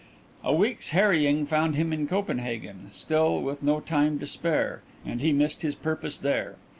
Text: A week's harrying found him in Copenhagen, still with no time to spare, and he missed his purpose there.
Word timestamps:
A 0.43 0.51
week's 0.51 0.89
harrying 0.97 1.45
found 1.45 1.75
him 1.75 1.93
in 1.93 2.07
Copenhagen, 2.07 2.89
still 2.91 3.39
with 3.39 3.61
no 3.61 3.79
time 3.79 4.17
to 4.17 4.25
spare, 4.25 4.81
and 5.05 5.21
he 5.21 5.31
missed 5.31 5.61
his 5.61 5.75
purpose 5.75 6.17
there. 6.17 6.55